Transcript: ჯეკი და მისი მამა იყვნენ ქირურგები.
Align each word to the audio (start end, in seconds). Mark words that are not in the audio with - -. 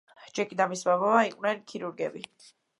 ჯეკი 0.37 0.57
და 0.61 0.67
მისი 0.71 0.87
მამა 0.89 1.13
იყვნენ 1.29 1.63
ქირურგები. 1.71 2.27